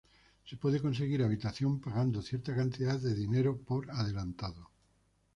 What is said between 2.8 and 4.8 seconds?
de dinero por adelantado.